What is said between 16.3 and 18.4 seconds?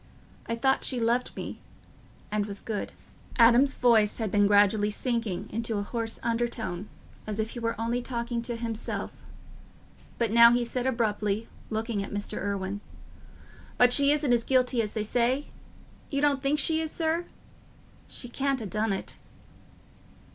think she is, sir? She